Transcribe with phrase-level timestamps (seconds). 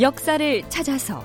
[0.00, 1.22] 역사를 찾아서.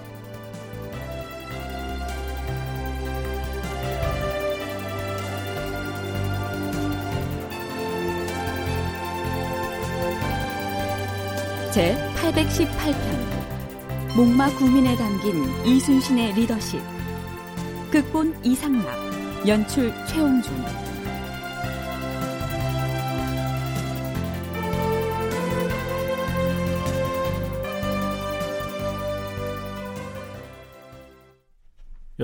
[11.71, 14.15] 제 818편.
[14.18, 16.82] 목마 구민에 담긴 이순신의 리더십.
[17.92, 19.47] 극본 이상락.
[19.47, 20.85] 연출 최홍준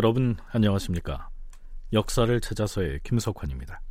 [0.04, 1.30] 여러분 안녕하십니까?
[1.94, 3.84] 역사를 찾아서의 김석환입니다.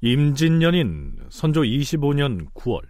[0.00, 2.80] 임진년인 선조 25년 9월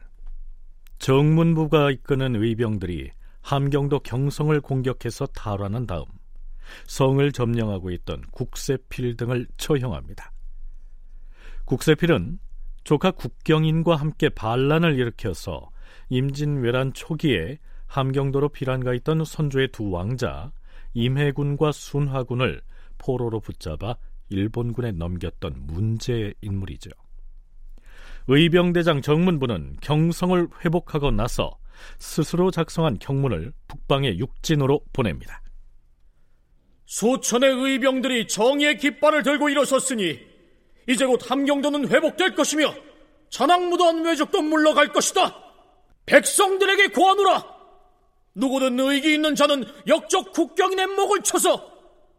[1.01, 6.05] 정문부가 이끄는 의병들이 함경도 경성을 공격해서 탈환한 다음
[6.87, 10.31] 성을 점령하고 있던 국세필 등을 처형합니다.
[11.65, 12.39] 국세필은
[12.85, 15.69] 조카 국경인과 함께 반란을 일으켜서
[16.11, 20.53] 임진왜란 초기에 함경도로 피란가 있던 선조의 두 왕자
[20.95, 22.61] 임해군과 순화군을
[22.99, 23.97] 포로로 붙잡아
[24.31, 26.91] 일본군에 넘겼던 문제 인물이죠.
[28.27, 31.59] 의병대장 정문부는 경성을 회복하고 나서
[31.99, 35.43] 스스로 작성한 경문을 북방의 육진으로 보냅니다.
[36.85, 40.19] 수천의 의병들이 정의의 깃발을 들고 일어섰으니
[40.89, 42.75] 이제 곧 함경도는 회복될 것이며
[43.31, 45.37] 잔악무도한 외적도 물러갈 것이다.
[46.07, 47.58] 백성들에게 고하노라.
[48.39, 51.71] 누구든 의기 있는 자는 역적 국경인의 목을 쳐서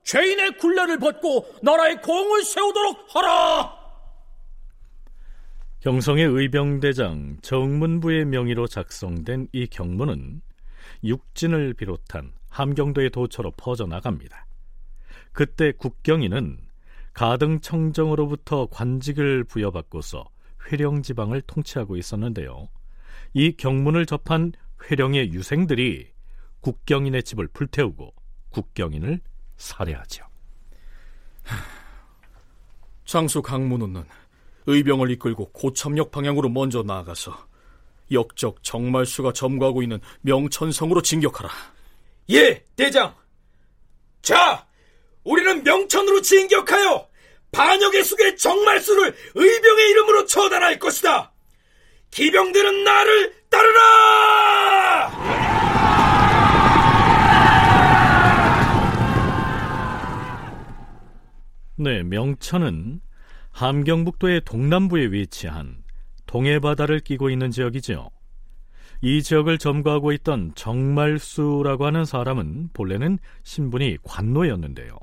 [0.03, 3.79] 죄인의 굴레를 벗고 나라의 공을 세우도록 하라.
[5.81, 10.41] 경성의 의병대장 정문부의 명의로 작성된 이 경문은
[11.03, 14.45] 육진을 비롯한 함경도의 도처로 퍼져나갑니다.
[15.31, 16.59] 그때 국경인은
[17.13, 20.25] 가등청정으로부터 관직을 부여받고서
[20.67, 22.67] 회령 지방을 통치하고 있었는데요.
[23.33, 24.53] 이 경문을 접한
[24.83, 26.11] 회령의 유생들이
[26.61, 28.13] 국경인의 집을 불태우고
[28.49, 29.21] 국경인을
[29.57, 30.25] 살해하죠.
[33.05, 34.03] 장수 강문우는
[34.67, 37.47] 의병을 이끌고 고참역 방향으로 먼저 나아가서
[38.11, 41.49] 역적 정말수가 점거하고 있는 명천성으로 진격하라.
[42.31, 43.15] 예, 대장.
[44.21, 44.67] 자,
[45.23, 47.07] 우리는 명천으로 진격하여
[47.51, 51.31] 반역의 숙의 정말수를 의병의 이름으로 처단할 것이다.
[52.11, 55.09] 기병들은 나를 따르라!
[61.75, 63.01] 네, 명천은
[63.51, 65.83] 함경북도의 동남부에 위치한
[66.25, 68.09] 동해바다를 끼고 있는 지역이지요.
[69.01, 74.97] 이 지역을 점거하고 있던 정말수라고 하는 사람은 본래는 신분이 관노였는데요.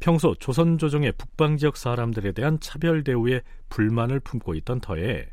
[0.00, 5.26] 평소 조선 조정의 북방 지역 사람들에 대한 차별 대우에 불만을 품고 있던 터에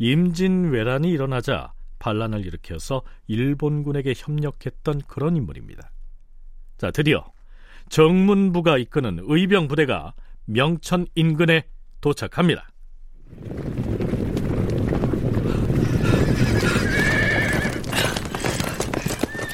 [0.00, 5.92] 임진왜란이 일어나자 반란을 일으켜서 일본군에게 협력했던 그런 인물입니다.
[6.78, 7.30] 자, 드디어
[7.90, 10.14] 정문부가 이끄는 의병 부대가
[10.46, 11.64] 명천 인근에
[12.00, 12.70] 도착합니다.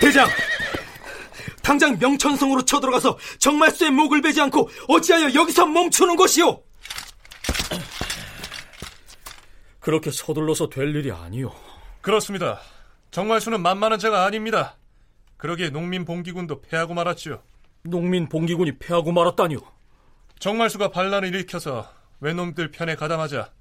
[0.01, 0.29] 대장!
[1.61, 6.63] 당장 명천성으로 쳐들어가서 정말수의 목을 베지 않고 어찌하여 여기서 멈추는 것이오?
[9.87, 11.53] 그렇게 서둘러서 될 일이 아니오.
[12.01, 12.59] 그렇습니다.
[13.13, 14.75] 정말수는 만만한 자가 아닙니다.
[15.37, 17.41] 그러기에 농민 봉기군도 패하고 말았지요.
[17.83, 19.61] 농민 봉기군이 패하고 말았다니요.
[20.41, 21.89] 정말수가 반란을 일으켜서
[22.19, 23.53] 외놈들 편에 가담하자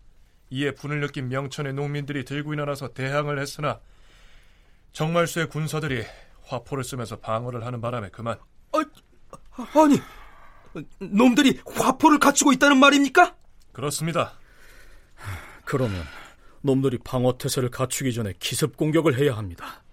[0.49, 3.79] 이에 분을 느낀 명천의 농민들이 들고 일어나서 대항을 했으나
[4.93, 6.05] 정말수의 군사들이
[6.45, 8.39] 화포를 쓰면서 방어를 하는 바람에 그만.
[8.73, 8.79] 아,
[9.79, 10.01] 아니,
[10.97, 13.35] 놈들이 화포를 갖추고 있다는 말입니까?
[13.73, 14.39] 그렇습니다.
[15.65, 16.03] 그러면
[16.61, 19.83] 놈들이 방어 태세를 갖추기 전에 기습 공격을 해야 합니다.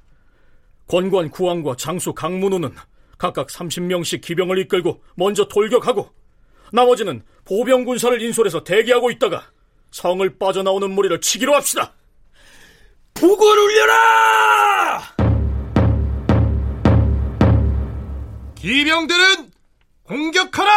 [0.86, 2.74] 권관 구왕과 장수 강문우는
[3.19, 6.10] 각각 30명씩 기병을 이끌고 먼저 돌격하고
[6.72, 9.44] 나머지는 보병 군사를 인솔해서 대기하고 있다가
[9.90, 11.92] 성을 빠져나오는 무리를 치기로 합시다.
[13.14, 15.02] 북을 울려라!
[18.54, 19.50] 기병들은
[20.04, 20.72] 공격하라!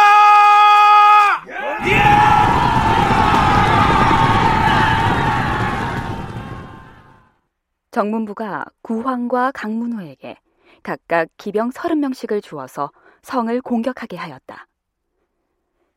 [7.96, 10.36] 정문부가 구황과 강문호에게
[10.82, 14.66] 각각 기병 30명씩을 주어서 성을 공격하게 하였다.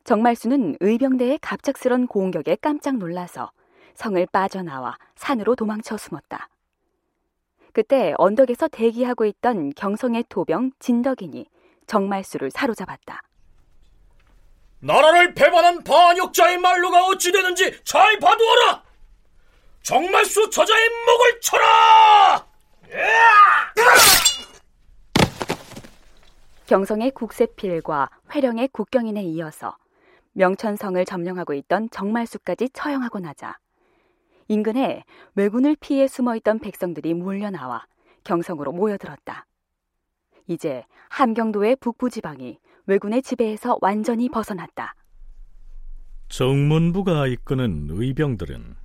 [0.04, 3.52] 정말수는 의병대의 갑작스런 공격에 깜짝 놀라서
[3.92, 6.48] 성을 빠져나와 산으로 도망쳐 숨었다.
[7.74, 11.44] 그때 언덕에서 대기하고 있던 경성의 토병 진덕인이
[11.86, 13.20] 정말수를 사로잡았다.
[14.78, 18.89] 나라를 배반한 반역자의 말로가 어찌 되는지 잘 봐두어라!
[19.82, 22.46] 정말수 저자의 목을 쳐라!
[26.66, 29.76] 경성의 국세필과 회령의 국경인에 이어서
[30.32, 33.58] 명천성을 점령하고 있던 정말수까지 처형하고 나자
[34.46, 35.04] 인근에
[35.34, 37.86] 왜군을 피해 숨어 있던 백성들이 몰려 나와
[38.22, 39.46] 경성으로 모여들었다.
[40.46, 44.94] 이제 함경도의 북부 지방이 왜군의 지배에서 완전히 벗어났다.
[46.28, 48.76] 정문부가 이끄는 의병들은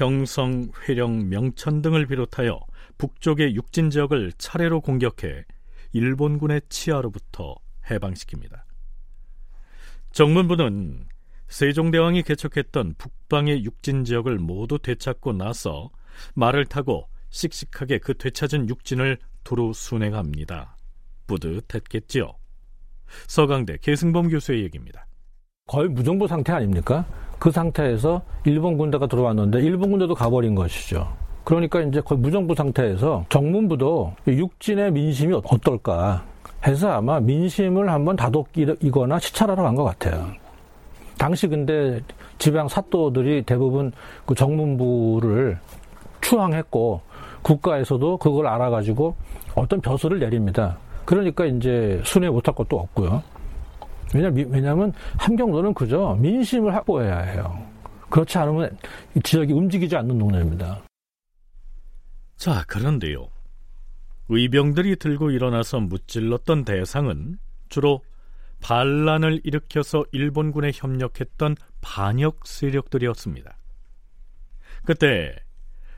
[0.00, 2.58] 경성, 회령, 명천 등을 비롯하여
[2.96, 5.44] 북쪽의 육진 지역을 차례로 공격해
[5.92, 8.62] 일본군의 치하로부터 해방시킵니다.
[10.12, 11.06] 정문부는
[11.48, 15.90] 세종대왕이 개척했던 북방의 육진 지역을 모두 되찾고 나서
[16.32, 20.78] 말을 타고 씩씩하게 그 되찾은 육진을 두루 순행합니다.
[21.26, 22.38] 뿌듯했겠지요.
[23.28, 25.04] 서강대 계승범 교수의 얘기입니다.
[25.70, 27.04] 거의 무정부 상태 아닙니까?
[27.38, 31.06] 그 상태에서 일본 군대가 들어왔는데 일본 군대도 가버린 것이죠.
[31.44, 36.24] 그러니까 이제 거의 무정부 상태에서 정문부도 육진의 민심이 어떨까
[36.66, 40.26] 해서 아마 민심을 한번 다독이거나 시찰하러 간 것 같아요.
[41.16, 42.00] 당시 근데
[42.38, 43.92] 지방 사또들이 대부분
[44.26, 45.56] 그 정문부를
[46.20, 47.00] 추앙했고
[47.42, 49.14] 국가에서도 그걸 알아가지고
[49.54, 50.76] 어떤 벼슬을 내립니다.
[51.04, 53.22] 그러니까 이제 순회 못할 것도 없고요.
[54.14, 57.66] 왜냐면, 왜냐면 함경도는 그저 민심을 확보해야 해요.
[58.08, 58.76] 그렇지 않으면
[59.22, 60.82] 지역이 움직이지 않는 동네입니다.
[62.36, 63.28] 자, 그런데요.
[64.28, 68.02] 의병들이 들고 일어나서 무찔렀던 대상은 주로
[68.62, 73.56] 반란을 일으켜서 일본군에 협력했던 반역 세력들이었습니다.
[74.84, 75.34] 그때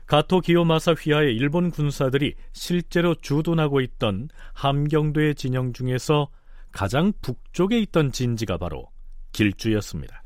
[0.05, 6.29] 가토 기요마사 휘하의 일본 군사들이 실제로 주둔하고 있던 함경도의 진영 중에서
[6.73, 8.89] 가장 북쪽에 있던 진지가 바로
[9.31, 10.23] 길주였습니다.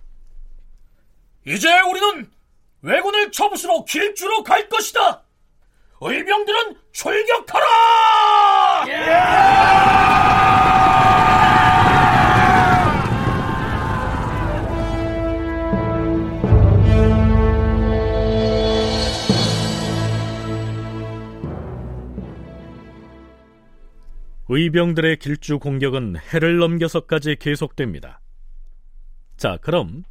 [1.46, 2.32] 이제 우리는
[2.82, 5.24] 왜군을 접수로 길주로 갈 것이다.
[6.02, 7.66] 의병들은 출격하라!
[24.50, 28.22] 의병들의 길주 공격은 해를 넘겨서까지 계속됩니다.
[29.36, 30.04] 자, 그럼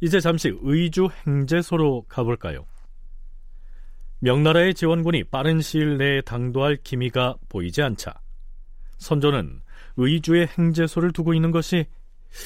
[0.00, 2.66] 이제 잠시 의주 행제소로 가볼까요?
[4.20, 8.14] 명나라의 지원군이 빠른 시일 내에 당도할 기미가 보이지 않자
[8.98, 9.60] 선조는
[9.96, 11.86] 의주의 행제소를 두고 있는 것이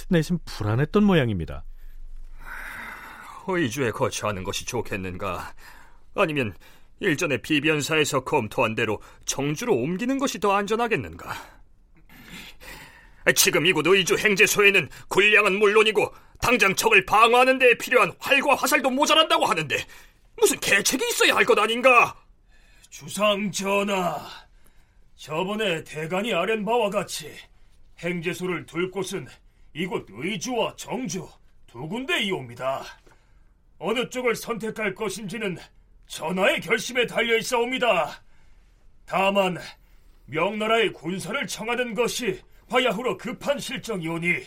[0.08, 1.64] 내심 불안했던 모양입니다.
[3.46, 5.52] 의주에 거처하는 것이 좋겠는가?
[6.16, 6.54] 아니면
[7.00, 11.34] 일전에 비변사에서 검토한 대로 정주로 옮기는 것이 더 안전하겠는가?
[13.34, 19.76] 지금 이곳 의주 행제소에는 군량은 물론이고 당장 적을 방어하는 데 필요한 활과 화살도 모자란다고 하는데
[20.38, 22.14] 무슨 계책이 있어야 할 것 아닌가?
[22.88, 24.16] 주상 전하,
[25.16, 27.32] 저번에 대간이 아랜 바와 같이
[27.98, 29.26] 행제소를 둘 곳은
[29.74, 31.28] 이곳 의주와 정주
[31.66, 32.84] 두 군데이옵니다.
[33.78, 35.58] 어느 쪽을 선택할 것인지는
[36.06, 38.22] 전하의 결심에 달려 있사옵니다.
[39.04, 39.58] 다만
[40.26, 44.44] 명나라의 군사를 청하는 것이 화야후로 급한 실정이오니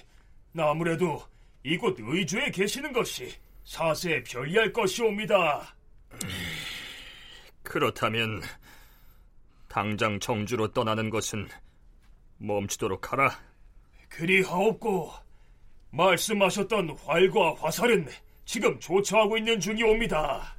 [0.57, 1.23] 아무래도
[1.63, 5.75] 이곳 의주에 계시는 것이 사세에 편리할 것이옵니다.
[7.63, 8.41] 그렇다면
[9.67, 11.47] 당장 정주로 떠나는 것은
[12.37, 13.39] 멈추도록 하라.
[14.09, 15.13] 그리하옵고
[15.91, 18.07] 말씀하셨던 활과 화살은
[18.45, 20.58] 지금 조처하고 있는 중이옵니다.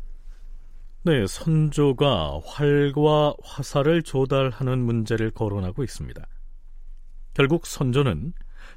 [1.02, 6.26] 네, 선조가 활과 화살을 조달하는 문제를 거론하고 있습니다.
[7.32, 8.34] 결국 선조는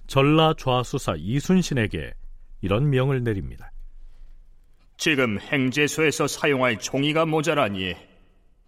[0.07, 2.13] 전라 좌수사 이순신에게
[2.61, 3.73] 이런 명을 내립니다.
[4.95, 7.93] 지금 행제소에서 사용할 종이가 모자라니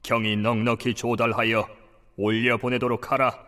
[0.03, 1.65] 경이 넉넉히 조달하여
[2.17, 3.39] 올려보내도록 하라.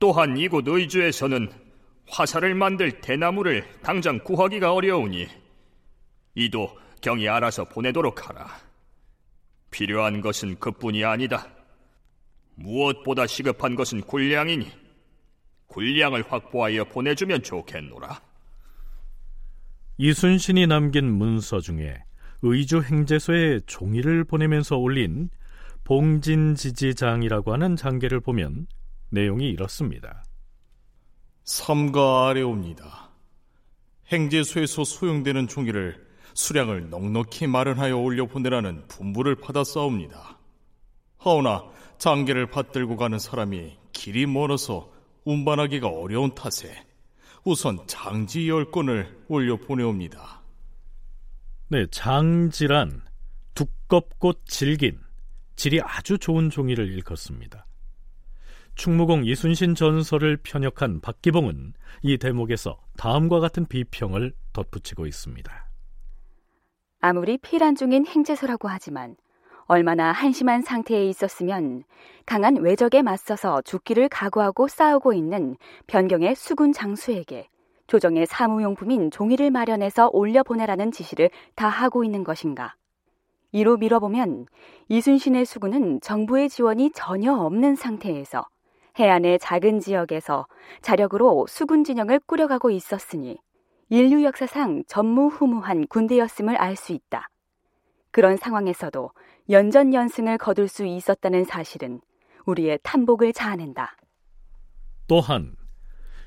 [0.00, 1.52] 또한 이곳 의주에서는
[2.08, 5.28] 화살을 만들 대나무를 당장 구하기가 어려우니
[6.34, 8.48] 이도 경이 알아서 보내도록 하라.
[9.70, 11.46] 필요한 것은 그뿐이 아니다.
[12.54, 14.70] 무엇보다 시급한 것은 군량이니
[15.68, 18.20] 군량을 확보하여 보내주면 좋겠노라.
[19.98, 22.02] 이순신이 남긴 문서 중에
[22.42, 25.28] 의주 행제소에 종이를 보내면서 올린
[25.84, 28.66] 봉진지지장이라고 하는 장계를 보면
[29.10, 30.24] 내용이 이렇습니다.
[31.44, 33.10] 삼가 아래옵니다.
[34.12, 36.07] 행제소에서 소용되는 종이를
[36.38, 40.38] 수량을 넉넉히 마련하여 올려 보내라는 분부를 받았사옵니다.
[41.18, 41.64] 하오나
[41.98, 44.88] 장계를 받들고 가는 사람이 길이 멀어서
[45.24, 46.86] 운반하기가 어려운 탓에
[47.42, 50.42] 우선 장지 열 건을 올려 보내옵니다.
[51.70, 53.02] 네, 장지란
[53.54, 55.00] 두껍고 질긴
[55.56, 57.66] 질이 아주 좋은 종이를 일컫습니다.
[58.76, 65.67] 충무공 이순신 전설을 편역한 박기봉은 이 대목에서 다음과 같은 비평을 덧붙이고 있습니다.
[67.00, 69.16] 아무리 피란 중인 행제소라고 하지만
[69.66, 71.84] 얼마나 한심한 상태에 있었으면
[72.26, 77.48] 강한 외적에 맞서서 죽기를 각오하고 싸우고 있는 변경의 수군 장수에게
[77.86, 82.74] 조정의 사무용품인 종이를 마련해서 올려보내라는 지시를 다 하고 있는 것인가.
[83.52, 84.46] 이로 밀어보면
[84.88, 88.44] 이순신의 수군은 정부의 지원이 전혀 없는 상태에서
[88.98, 90.48] 해안의 작은 지역에서
[90.82, 93.38] 자력으로 수군 진영을 꾸려가고 있었으니
[93.90, 97.30] 인류 역사상 전무후무한 군대였음을 알 수 있다.
[98.10, 99.10] 그런 상황에서도
[99.48, 102.00] 연전연승을 거둘 수 있었다는 사실은
[102.46, 103.96] 우리의 탐복을 자아낸다.
[105.06, 105.56] 또한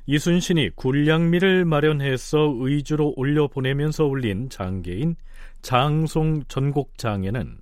[0.07, 5.15] 이순신이 군량미를 마련해서 의주로 올려보내면서 올린 장계인
[5.61, 7.59] 장송 전곡장에는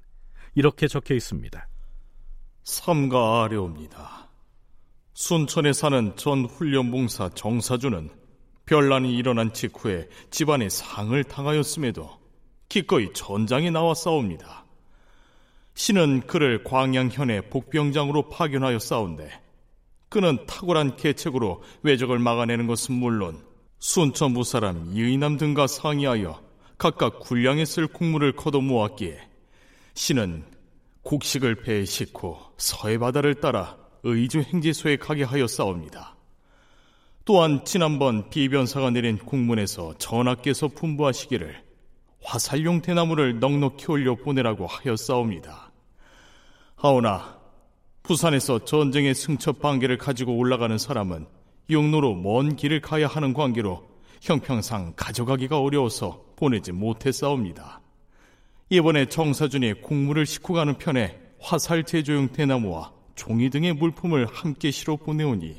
[0.55, 1.67] 이렇게 적혀 있습니다.
[2.63, 4.29] 삼가 아래옵니다.
[5.13, 8.09] 순천에 사는 전 훈련봉사 정사주는
[8.69, 12.07] 별난이 일어난 직후에 집안에 상을 당하였음에도
[12.69, 14.63] 기꺼이 전장에 나와 싸웁니다.
[15.73, 19.31] 신은 그를 광양현의 복병장으로 파견하여 싸운데
[20.09, 23.43] 그는 탁월한 계책으로 외적을 막아내는 것은 물론
[23.79, 26.39] 순천부 사람 이의남 등과 상의하여
[26.77, 29.19] 각각 군량에 쓸 국물을 거둬 모았기에
[29.95, 30.43] 신은
[31.01, 36.18] 곡식을 배에 싣고 서해 바다를 따라 의주 행지소에 가게 하여 싸웁니다.
[37.29, 41.61] 또한 지난번 비변사가 내린 국문에서 전하께서 분부하시기를
[42.23, 45.71] 화살용 대나무를 넉넉히 올려 보내라고 하여 싸웁니다.
[46.75, 47.37] 하오나
[48.01, 51.27] 부산에서 전쟁의 승첩 반계를 가지고 올라가는 사람은
[51.69, 53.87] 육로로 먼 길을 가야 하는 관계로
[54.21, 57.81] 형평상 가져가기가 어려워서 보내지 못했사옵니다.
[58.71, 65.55] 이번에 정사준이 국물을 싣고 가는 편에 화살 제조용 대나무와 종이 등의 물품을 함께 실어 보내오니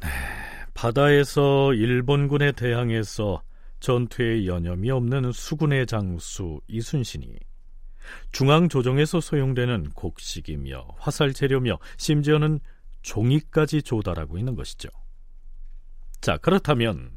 [0.00, 0.08] 네,
[0.74, 3.42] 바다에서 일본군에 대항해서
[3.80, 7.36] 전투에 여념이 없는 수군의 장수 이순신이
[8.32, 12.60] 중앙조정에서 소용되는 곡식이며 화살 재료며 심지어는
[13.02, 14.88] 종이까지 조달하고 있는 것이죠.
[16.20, 17.10] 자, 그렇다면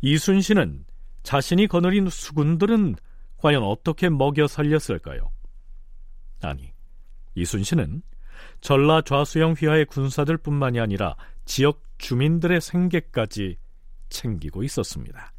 [0.00, 0.84] 이순신은
[1.22, 2.96] 자신이 거느린 수군들은
[3.36, 5.30] 과연 어떻게 먹여 살렸을까요?
[6.42, 6.72] 아니,
[7.34, 8.02] 이순신은
[8.60, 13.58] 전라 좌수영 휘하의 군사들 뿐만이 아니라 지역 주민들의 생계까지
[14.08, 15.32] 챙기고 있었습니다.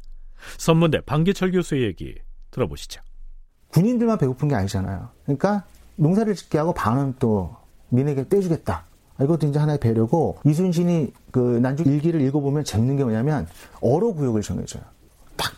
[0.58, 2.14] 선문대 방기철 교수의 얘기
[2.50, 3.00] 들어보시죠.
[3.68, 5.08] 군인들만 배고픈 게 아니잖아요.
[5.24, 5.64] 그러니까
[5.96, 7.56] 농사를 짓게 하고 반은 또
[7.88, 8.84] 민에게 떼주겠다.
[9.22, 13.46] 이것도 이제 하나의 배려고 이순신이 그 난주 일기를 읽어보면 재밌는 게 뭐냐면
[13.80, 14.82] 어로 구역을 정해줘요.
[15.36, 15.52] 딱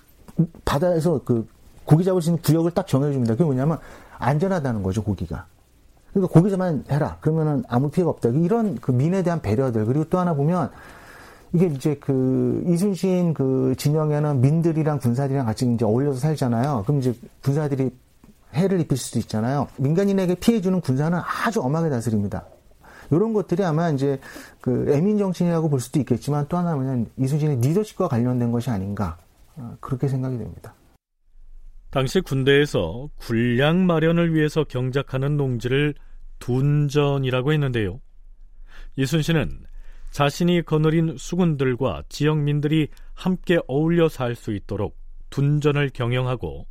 [0.65, 1.47] 바다에서 그
[1.85, 3.35] 고기 잡을 수 있는 구역을 딱 정해줍니다.
[3.35, 3.79] 그게 뭐냐면
[4.19, 5.47] 안전하다는 거죠 고기가.
[6.13, 7.17] 그러니까 고기만 해라.
[7.21, 8.31] 그러면은 아무 피해가 없다.
[8.31, 10.71] 이런 그 민에 대한 배려들 그리고 또 하나 보면
[11.55, 16.85] 이게 이제 그 이순신 그 진영에는 민들이랑 군사들이랑 같이 이제 어울려서 살잖아요.
[16.87, 17.91] 그럼 이제 군사들이
[18.55, 19.69] 해를 입힐 수도 있잖아요.
[19.77, 22.45] 민간인에게 피해 주는 군사는 아주 엄하게 다스립니다.
[23.11, 24.19] 이런 것들이 아마 이제
[24.61, 29.19] 그 애민 정신이라고 볼 수도 있겠지만 또 하나 는 이순신의 리더십과 관련된 것이 아닌가
[29.57, 30.75] 어, 그렇게 생각이 됩니다.
[31.93, 35.95] 당시 군대에서 군량 마련을 위해서 경작하는 농지를
[36.39, 38.01] 둔전이라고 했는데요.
[38.97, 39.67] 이순신은
[40.11, 44.97] 자신이 거느린 수군들과 지역민들이 함께 어울려 살 수 있도록
[45.29, 46.67] 둔전을 경영하고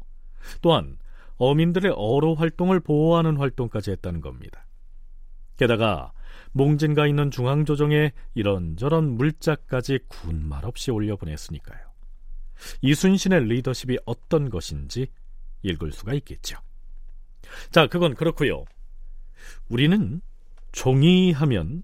[0.64, 0.98] 또한
[1.38, 4.66] 어민들의 어로 활동을 보호하는 활동까지 했다는 겁니다.
[5.56, 6.14] 게다가
[6.54, 11.91] 몽진가 있는 중앙조정에 이런저런 물자까지 군말 없이 올려보냈으니까요.
[12.82, 15.08] 이순신의 리더십이 어떤 것인지
[15.64, 16.58] 읽을 수가 있겠죠.
[17.72, 18.66] 자, 그건 그렇고요.
[19.70, 20.22] 우리는
[20.72, 21.84] 종이 하면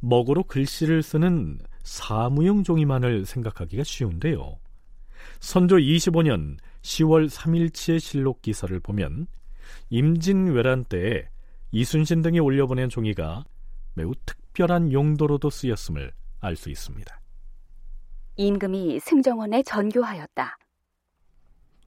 [0.00, 4.58] 먹으로 글씨를 쓰는 사무용 종이만을 생각하기가 쉬운데요.
[5.40, 9.26] 선조 25년 10월 3일치의 실록 기사를 보면
[9.90, 11.28] 임진왜란 때에
[11.72, 13.44] 이순신 등이 올려보낸 종이가
[13.94, 17.21] 매우 특별한 용도로도 쓰였음을 알 수 있습니다.
[18.36, 20.58] 임금이 승정원에 전교하였다.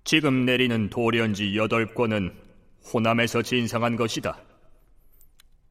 [0.04, 2.34] 지금 내리는 도련지 8권은
[2.94, 4.40] 호남에서 진상한 것이다.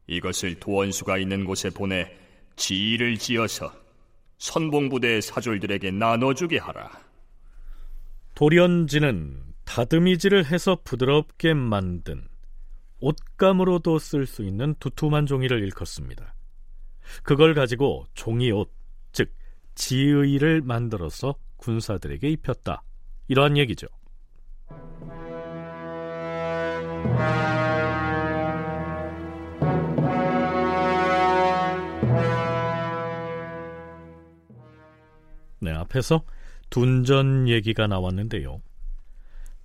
[0.08, 2.10] 이것을 도원수가 있는 곳에 보내
[2.56, 3.72] 지휘를 지어서
[4.38, 6.90] 선봉부대 사졸들에게 나눠주게 하라.
[8.34, 12.26] 도련지는 다듬이질을 해서 부드럽게 만든
[13.00, 16.34] 옷감으로도 쓸 수 있는 두툼한 종이를 일컫습니다.
[17.22, 18.83] 그걸 가지고 종이옷, 즉
[19.74, 22.82] 지의를 만들어서 군사들에게 입혔다.
[23.28, 23.86] 이러한 얘기죠.
[35.60, 36.24] 네, 앞에서
[36.68, 38.60] 둔전 얘기가 나왔는데요.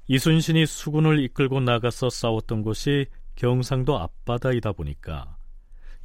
[0.08, 5.38] 이순신이 수군을 이끌고 나가서 싸웠던 곳이 경상도 앞바다이다 보니까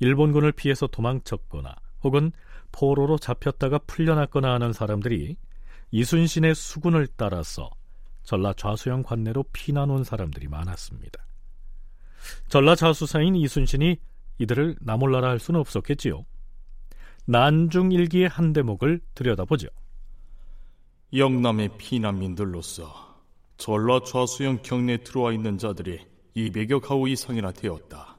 [0.00, 2.32] 일본군을 피해서 도망쳤거나 혹은
[2.74, 5.36] 포로로 잡혔다가 풀려났거나 하는 사람들이
[5.92, 7.70] 이순신의 수군을 따라서
[8.24, 11.24] 전라 좌수영 관내로 피난 온 사람들이 많았습니다.
[12.48, 13.98] 전라 좌수사인 이순신이
[14.38, 16.24] 이들을 나몰라라 할 수는 없었겠지요.
[17.26, 19.68] 난중일기의 한 대목을 들여다보죠.
[21.14, 23.22] 영남의 피난민들로서
[23.56, 26.00] 전라 좌수영 경내에 들어와 있는 자들이
[26.34, 28.13] 200여 가구 이상이나 되었다.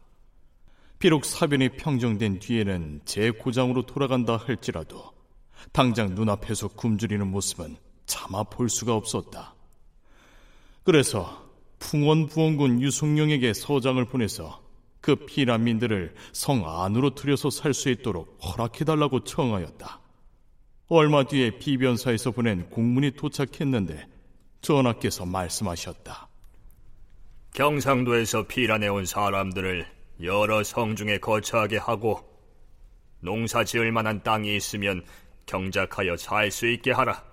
[1.00, 5.12] 비록 사변이 평정된 뒤에는 재고장으로 돌아간다 할지라도
[5.72, 9.56] 당장 눈앞에서 굶주리는 모습은 차마 볼 수가 없었다.
[10.84, 11.46] 그래서
[11.80, 14.64] 풍원부원군 유승룡에게 서장을 보내서
[15.02, 20.00] 그 피난민들을 성 안으로 들여서 살 수 있도록 허락해달라고 청하였다.
[20.88, 24.08] 얼마 뒤에 비변사에서 보낸 공문이 도착했는데
[24.62, 26.28] 전하께서 말씀하셨다.
[27.54, 32.20] 경상도에서 피란해 온 사람들을 여러 성 중에 거처하게 하고
[33.20, 35.04] 농사 지을 만한 땅이 있으면
[35.46, 37.24] 경작하여 살 수 있게 하라.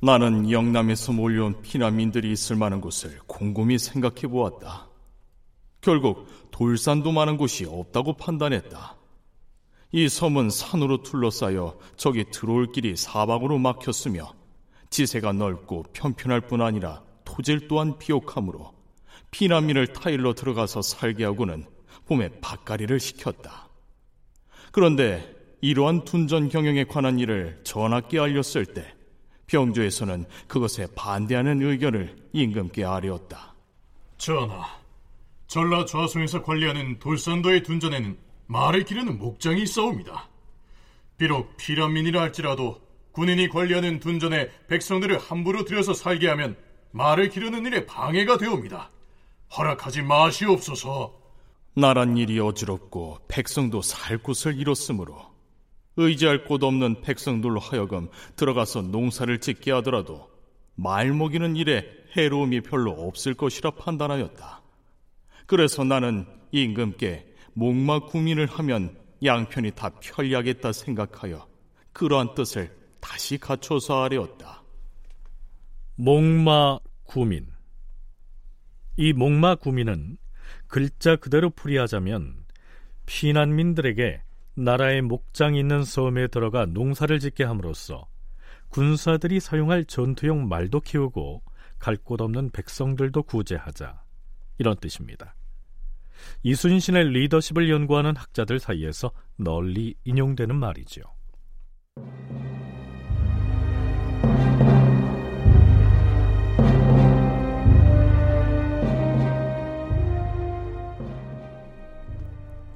[0.00, 4.88] 나는 영남에서 몰려온 피난민들이 있을 만한 곳을 곰곰이 생각해 보았다.
[5.80, 8.96] 결국 돌산도 많은 곳이 없다고 판단했다.
[9.92, 14.32] 이 섬은 산으로 둘러싸여 저기 들어올 길이 사방으로 막혔으며
[14.90, 18.72] 지세가 넓고 편편할 뿐 아니라 토질 또한 비옥하므로
[19.32, 21.64] 피난민을 타일로 들어가서 살게 하고는
[22.06, 23.68] 봄에 밭가리를 시켰다.
[24.70, 28.94] 그런데 이러한 둔전 경영에 관한 일을 전하께 알렸을 때
[29.46, 33.54] 병조에서는 그것에 반대하는 의견을 임금께 아뢰었다.
[34.18, 34.64] 전하,
[35.46, 40.28] 전라 좌송에서 관리하는 돌산도의 둔전에는 말을 기르는 목장이 있어옵니다.
[41.16, 42.80] 비록 피란민이라 할지라도
[43.12, 46.56] 군인이 관리하는 둔전에 백성들을 함부로 들여서 살게 하면
[46.92, 48.90] 말을 기르는 일에 방해가 되옵니다.
[49.56, 51.20] 허락하지 마시옵소서.
[51.74, 55.32] 나란 일이 어지럽고 백성도 살 곳을 잃었으므로
[55.96, 60.30] 의지할 곳 없는 백성들로 하여금 들어가서 농사를 짓게 하더라도
[60.74, 61.86] 말 먹이는 일에
[62.16, 64.62] 해로움이 별로 없을 것이라 판단하였다.
[65.46, 71.46] 그래서 나는 임금께 목마 구민을 하면 양편이 다 편리하겠다 생각하여
[71.92, 74.62] 그러한 뜻을 다시 갖춰서 아뢰었다.
[75.96, 77.51] 목마 구민.
[78.96, 80.18] 이 목마 구민은
[80.66, 82.44] 글자 그대로 풀이하자면
[83.06, 84.22] 피난민들에게
[84.54, 88.06] 나라의 목장이 있는 섬에 들어가 농사를 짓게 함으로써
[88.68, 91.42] 군사들이 사용할 전투용 말도 키우고
[91.78, 94.02] 갈 곳 없는 백성들도 구제하자
[94.58, 95.34] 이런 뜻입니다.
[96.44, 101.02] 이순신의 리더십을 연구하는 학자들 사이에서 널리 인용되는 말이죠.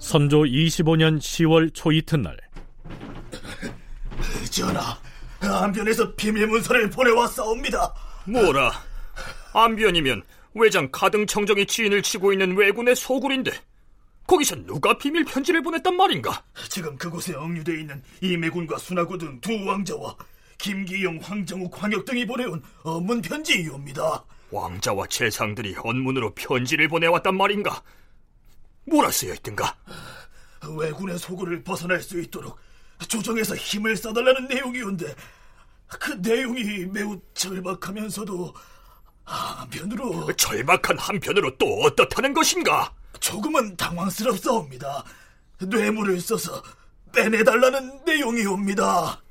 [0.06, 2.36] 선조 25년 10월 초 이튿날
[4.48, 4.96] 전하,
[5.40, 7.92] 안변에서 비밀 문서를 보내왔사옵니다.
[8.26, 8.70] 뭐라?
[9.52, 10.22] 안변이면
[10.54, 13.50] 외장 가등 청정의 지인을 치고 있는 왜군의 소굴인데
[14.28, 16.40] 거기서 누가 비밀 편지를 보냈단 말인가?
[16.68, 20.14] 지금 그곳에 억류돼 있는 이매군과 순하구 등 두 왕자와
[20.58, 24.24] 김기영, 황정욱, 황혁 등이 보내온 언문 편지이옵니다.
[24.52, 27.82] 왕자와 재상들이 언문으로 편지를 보내왔단 말인가?
[28.86, 29.76] 뭐라 쓰여 있던가?
[30.68, 32.58] 왜군의 소굴을 벗어날 수 있도록
[33.08, 35.14] 조정에서 힘을 써달라는 내용이온데
[35.88, 38.54] 그 내용이 매우 절박하면서도
[39.24, 42.92] 한편으로 절박한 한편으로 또 어떻다는 것인가?
[43.20, 45.04] 조금은 당황스럽사옵니다.
[45.60, 46.62] 뇌물을 써서
[47.14, 49.22] 빼내달라는 내용이옵니다.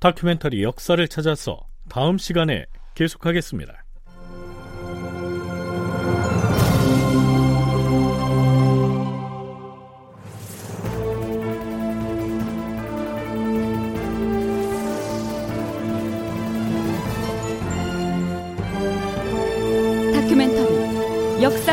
[0.00, 3.83] 다큐멘터리 역사를 찾아서 다음 시간에 계속하겠습니다.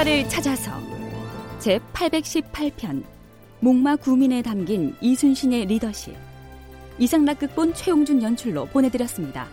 [0.02, 0.72] 역사를 찾아서
[1.60, 3.04] 제 818편
[3.60, 6.16] 목마 구민에 담긴 이순신의 리더십
[6.98, 9.48] 이상락 극본 최용준 연출로 보내드렸습니다.